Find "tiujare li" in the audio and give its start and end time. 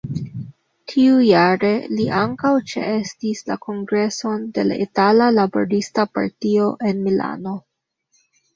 0.93-2.05